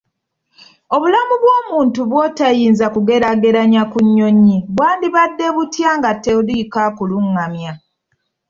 Obulamu 0.95 1.33
bw'omuntu 1.41 1.99
bw'otayinza 2.09 2.85
kugeraageranya 2.95 3.81
ku 3.91 3.97
nnyonyi 4.05 4.57
bwandibadde 4.75 5.45
butya 5.55 5.89
nga 5.97 6.11
toliiko 6.23 6.77
akulungamya? 6.87 7.71